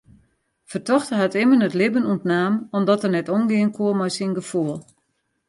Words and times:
Fertochte 0.69 1.17
hat 1.21 1.35
immen 1.41 1.65
it 1.67 1.75
libben 1.79 2.09
ûntnaam 2.13 2.53
omdat 2.77 3.03
er 3.05 3.11
net 3.17 3.31
omgean 3.37 3.71
koe 3.77 3.93
mei 3.99 4.11
syn 4.17 4.33
gefoel. 4.39 4.75